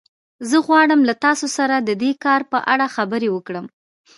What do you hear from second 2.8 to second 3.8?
خبرې وکړم